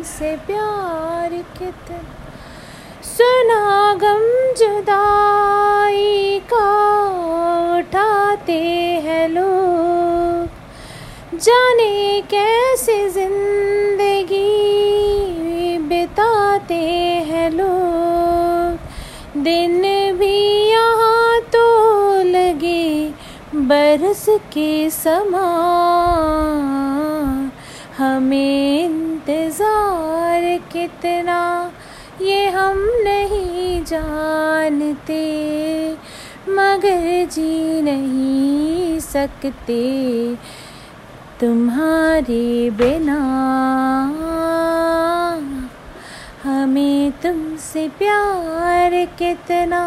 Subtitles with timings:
[0.00, 1.98] तुमसे प्यार कितना
[3.04, 3.64] सुना
[4.02, 4.22] गम
[4.58, 6.68] जुदाई का
[7.78, 8.56] उठाते
[9.06, 10.46] हैं लोग।
[11.36, 14.46] जाने कैसे ज़िंदगी
[15.88, 16.80] बिताते
[17.28, 19.80] हैं लोग। दिन
[20.18, 20.36] भी
[20.70, 21.66] यहाँ तो
[22.30, 22.88] लगे
[23.68, 24.24] बरस
[24.54, 25.48] के समान।
[28.00, 31.40] हमें इंतज़ार कितना,
[32.22, 35.18] ये हम नहीं जानते।
[36.48, 39.82] मगर जी नहीं सकते
[41.40, 43.20] तुम्हारे बिना।
[46.44, 49.82] हमें तुमसे प्यार कितना,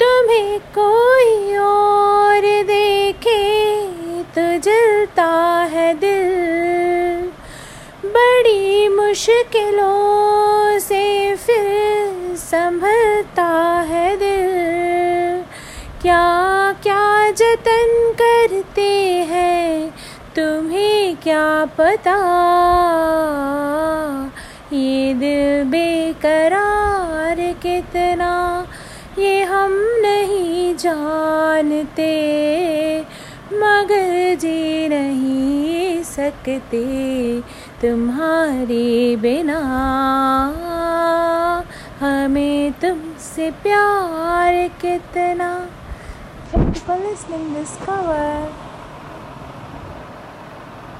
[0.00, 3.42] तुम्हें कोई और देखे
[4.34, 5.30] तो जलता
[5.72, 6.07] है दिल
[9.08, 13.46] मुश्किलों से फिर संभलता
[13.80, 15.44] है दिल।
[16.02, 16.24] क्या
[16.82, 18.90] क्या जतन करते
[19.30, 19.90] हैं,
[20.36, 22.18] तुम्हें क्या पता?
[24.72, 28.66] ये दिल बेकरार कितना,
[29.18, 32.12] ये हम नहीं जानते।
[33.52, 35.27] मगर जी नहीं
[36.18, 37.40] सकते
[37.82, 39.58] तुम्हारी बिना।
[42.00, 45.68] हमें तुमसे प्यार कितना।
[46.54, 46.82] Thank you